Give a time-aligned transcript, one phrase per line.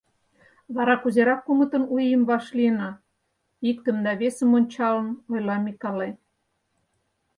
[0.75, 2.89] Вара кузерак, кумытын У ийым вашлийына?—
[3.69, 6.09] иктым да весым ончалын, ойла Микале.